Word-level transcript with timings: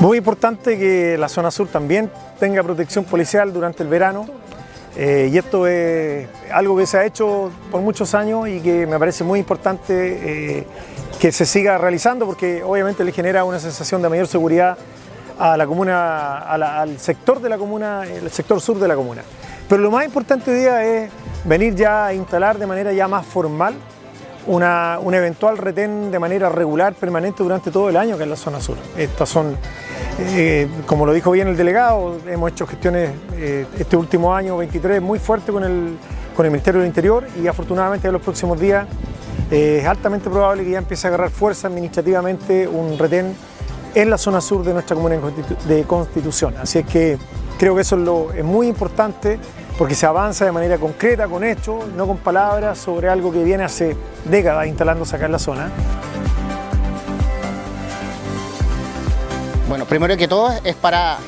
Muy 0.00 0.18
importante 0.18 0.78
que 0.78 1.16
la 1.16 1.26
zona 1.26 1.50
sur 1.50 1.68
también 1.68 2.10
tenga 2.38 2.62
protección 2.62 3.04
policial 3.04 3.50
durante 3.50 3.82
el 3.82 3.88
verano. 3.88 4.26
Eh, 4.94 5.30
y 5.32 5.38
esto 5.38 5.66
es 5.66 6.28
algo 6.52 6.76
que 6.76 6.86
se 6.86 6.98
ha 6.98 7.06
hecho 7.06 7.50
por 7.70 7.80
muchos 7.80 8.14
años 8.14 8.46
y 8.46 8.60
que 8.60 8.86
me 8.86 8.98
parece 8.98 9.24
muy 9.24 9.38
importante 9.38 10.58
eh, 10.58 10.66
que 11.18 11.32
se 11.32 11.46
siga 11.46 11.78
realizando 11.78 12.26
porque 12.26 12.62
obviamente 12.62 13.04
le 13.04 13.12
genera 13.12 13.44
una 13.44 13.58
sensación 13.58 14.02
de 14.02 14.10
mayor 14.10 14.26
seguridad 14.26 14.76
a 15.38 15.56
la 15.56 15.66
comuna, 15.66 16.38
al 16.40 16.98
sector 16.98 17.40
de 17.40 17.48
la 17.48 17.56
comuna, 17.56 18.04
el 18.04 18.30
sector 18.30 18.60
sur 18.60 18.78
de 18.78 18.88
la 18.88 18.96
comuna. 18.96 19.22
Pero 19.66 19.80
lo 19.80 19.90
más 19.90 20.04
importante 20.04 20.50
hoy 20.50 20.58
día 20.58 20.84
es 20.84 21.10
venir 21.44 21.74
ya 21.74 22.06
a 22.06 22.14
instalar 22.14 22.58
de 22.58 22.66
manera 22.66 22.92
ya 22.92 23.08
más 23.08 23.24
formal 23.24 23.74
una, 24.46 24.98
un 25.00 25.14
eventual 25.14 25.58
retén 25.58 26.10
de 26.10 26.18
manera 26.18 26.48
regular, 26.48 26.94
permanente 26.94 27.42
durante 27.42 27.70
todo 27.70 27.88
el 27.88 27.96
año 27.96 28.16
que 28.16 28.22
es 28.24 28.28
la 28.28 28.36
zona 28.36 28.60
sur. 28.60 28.76
Estas 28.96 29.28
son, 29.28 29.56
eh, 30.18 30.68
como 30.86 31.04
lo 31.04 31.12
dijo 31.12 31.30
bien 31.30 31.48
el 31.48 31.56
delegado, 31.56 32.18
hemos 32.26 32.50
hecho 32.50 32.66
gestiones 32.66 33.10
eh, 33.34 33.66
este 33.78 33.96
último 33.96 34.34
año 34.34 34.56
23 34.56 35.02
muy 35.02 35.18
fuerte 35.18 35.52
con 35.52 35.62
el, 35.62 35.98
con 36.34 36.46
el 36.46 36.52
Ministerio 36.52 36.80
del 36.80 36.88
Interior 36.88 37.26
y 37.42 37.46
afortunadamente 37.46 38.06
en 38.06 38.14
los 38.14 38.22
próximos 38.22 38.58
días 38.58 38.86
eh, 39.50 39.80
es 39.82 39.86
altamente 39.86 40.30
probable 40.30 40.64
que 40.64 40.70
ya 40.70 40.78
empiece 40.78 41.06
a 41.06 41.08
agarrar 41.08 41.30
fuerza 41.30 41.68
administrativamente 41.68 42.66
un 42.66 42.98
retén 42.98 43.34
en 43.94 44.10
la 44.10 44.18
zona 44.18 44.40
sur 44.40 44.64
de 44.64 44.72
nuestra 44.72 44.96
comuna 44.96 45.16
de 45.68 45.82
Constitución. 45.84 46.54
Así 46.60 46.78
es 46.78 46.86
que 46.86 47.18
creo 47.58 47.74
que 47.74 47.82
eso 47.82 48.30
es, 48.32 48.38
es 48.38 48.44
muy 48.44 48.68
importante 48.68 49.38
porque 49.78 49.94
se 49.94 50.06
avanza 50.06 50.44
de 50.46 50.52
manera 50.52 50.78
concreta, 50.78 51.28
con 51.28 51.44
hechos, 51.44 51.86
no 51.94 52.06
con 52.06 52.16
palabras, 52.16 52.78
sobre 52.78 53.08
algo 53.08 53.30
que 53.30 53.44
viene 53.44 53.64
hace 53.64 53.96
décadas 54.24 54.66
instalándose 54.66 55.16
acá 55.16 55.26
en 55.26 55.32
la 55.32 55.38
zona. 55.38 55.70
Bueno, 59.68 59.84
primero 59.84 60.16
que 60.16 60.28
todo 60.28 60.52
es 60.62 60.76
para 60.76 61.18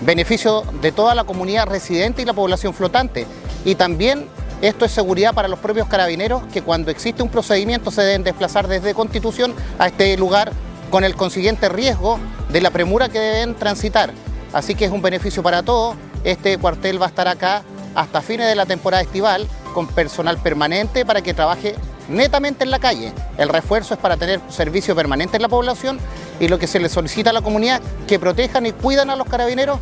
beneficio 0.00 0.64
de 0.82 0.90
toda 0.90 1.14
la 1.14 1.22
comunidad 1.22 1.68
residente 1.68 2.22
y 2.22 2.24
la 2.24 2.32
población 2.32 2.74
flotante. 2.74 3.24
Y 3.64 3.76
también 3.76 4.26
esto 4.62 4.84
es 4.84 4.90
seguridad 4.90 5.32
para 5.32 5.46
los 5.46 5.60
propios 5.60 5.86
carabineros 5.86 6.42
que 6.52 6.62
cuando 6.62 6.90
existe 6.90 7.22
un 7.22 7.28
procedimiento 7.28 7.92
se 7.92 8.02
deben 8.02 8.24
desplazar 8.24 8.66
desde 8.66 8.94
Constitución 8.94 9.54
a 9.78 9.86
este 9.86 10.16
lugar 10.16 10.50
con 10.90 11.04
el 11.04 11.14
consiguiente 11.14 11.68
riesgo 11.68 12.18
de 12.48 12.60
la 12.60 12.70
premura 12.72 13.08
que 13.08 13.20
deben 13.20 13.54
transitar. 13.54 14.12
Así 14.52 14.74
que 14.74 14.86
es 14.86 14.90
un 14.90 15.00
beneficio 15.02 15.44
para 15.44 15.62
todos. 15.62 15.94
Este 16.24 16.58
cuartel 16.58 17.00
va 17.00 17.06
a 17.06 17.10
estar 17.10 17.28
acá 17.28 17.62
hasta 17.94 18.22
fines 18.22 18.48
de 18.48 18.56
la 18.56 18.66
temporada 18.66 19.04
estival 19.04 19.46
con 19.72 19.86
personal 19.86 20.38
permanente 20.38 21.06
para 21.06 21.22
que 21.22 21.32
trabaje 21.32 21.76
netamente 22.08 22.64
en 22.64 22.70
la 22.70 22.80
calle. 22.80 23.12
El 23.38 23.48
refuerzo 23.48 23.94
es 23.94 24.00
para 24.00 24.16
tener 24.16 24.40
servicio 24.48 24.96
permanente 24.96 25.36
en 25.36 25.42
la 25.42 25.48
población 25.48 25.98
y 26.40 26.48
lo 26.48 26.58
que 26.58 26.66
se 26.66 26.80
le 26.80 26.88
solicita 26.88 27.30
a 27.30 27.32
la 27.32 27.42
comunidad 27.42 27.80
que 28.06 28.18
protejan 28.18 28.66
y 28.66 28.72
cuidan 28.72 29.10
a 29.10 29.16
los 29.16 29.26
carabineros, 29.26 29.78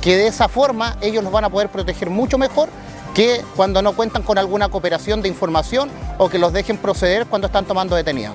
que 0.00 0.16
de 0.16 0.28
esa 0.28 0.48
forma 0.48 0.96
ellos 1.00 1.22
los 1.24 1.32
van 1.32 1.44
a 1.44 1.50
poder 1.50 1.68
proteger 1.68 2.10
mucho 2.10 2.38
mejor 2.38 2.68
que 3.14 3.40
cuando 3.56 3.80
no 3.80 3.94
cuentan 3.94 4.22
con 4.22 4.36
alguna 4.36 4.68
cooperación 4.68 5.22
de 5.22 5.28
información 5.28 5.88
o 6.18 6.28
que 6.28 6.38
los 6.38 6.52
dejen 6.52 6.76
proceder 6.76 7.26
cuando 7.26 7.46
están 7.46 7.64
tomando 7.64 7.96
detenidos. 7.96 8.34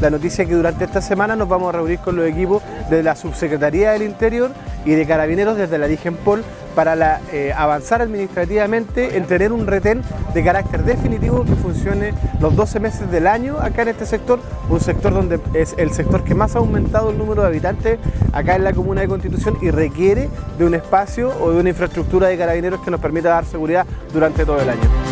La 0.00 0.08
noticia 0.08 0.42
es 0.42 0.48
que 0.48 0.54
durante 0.54 0.84
esta 0.84 1.02
semana 1.02 1.36
nos 1.36 1.48
vamos 1.48 1.68
a 1.68 1.72
reunir 1.72 1.98
con 1.98 2.16
los 2.16 2.26
equipos 2.26 2.62
de 2.88 3.02
la 3.02 3.14
Subsecretaría 3.14 3.90
del 3.90 4.02
Interior 4.02 4.50
y 4.84 4.92
de 4.92 5.06
Carabineros 5.06 5.56
desde 5.56 5.78
la 5.78 5.86
DIGENPOL 5.86 6.42
para 6.74 7.20
eh, 7.32 7.52
avanzar 7.56 8.00
administrativamente 8.00 9.16
en 9.16 9.24
tener 9.24 9.52
un 9.52 9.66
retén 9.66 10.02
de 10.34 10.44
carácter 10.44 10.84
definitivo 10.84 11.44
que 11.44 11.54
funcione 11.56 12.14
los 12.40 12.54
12 12.54 12.80
meses 12.80 13.10
del 13.10 13.26
año 13.26 13.58
acá 13.60 13.82
en 13.82 13.88
este 13.88 14.06
sector, 14.06 14.40
un 14.68 14.80
sector 14.80 15.12
donde 15.12 15.40
es 15.54 15.74
el 15.78 15.90
sector 15.90 16.22
que 16.22 16.34
más 16.34 16.54
ha 16.54 16.60
aumentado 16.60 17.10
el 17.10 17.18
número 17.18 17.42
de 17.42 17.48
habitantes 17.48 17.98
acá 18.32 18.56
en 18.56 18.64
la 18.64 18.72
comuna 18.72 19.00
de 19.00 19.08
Constitución 19.08 19.58
y 19.60 19.70
requiere 19.70 20.28
de 20.58 20.64
un 20.64 20.74
espacio 20.74 21.32
o 21.40 21.50
de 21.50 21.60
una 21.60 21.70
infraestructura 21.70 22.28
de 22.28 22.38
carabineros 22.38 22.80
que 22.80 22.90
nos 22.90 23.00
permita 23.00 23.30
dar 23.30 23.44
seguridad 23.44 23.86
durante 24.12 24.44
todo 24.44 24.60
el 24.60 24.70
año. 24.70 25.09